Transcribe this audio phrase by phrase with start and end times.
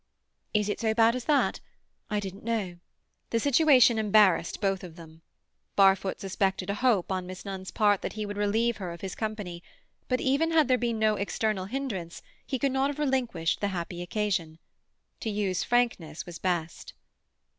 [0.51, 1.59] "Is it so bad as that?
[2.09, 2.77] I didn't know."
[3.29, 5.21] The situation embarrassed both of them.
[5.75, 9.13] Barfoot suspected a hope on Miss Nunn's part that he would relieve her of his
[9.13, 9.61] company,
[10.07, 14.01] but, even had there been no external hindrance, he could not have relinquished the happy
[14.01, 14.57] occasion.
[15.19, 16.93] To use frankness was best.